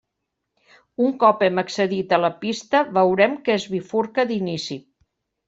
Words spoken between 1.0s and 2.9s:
Un cop hem accedit a la pista,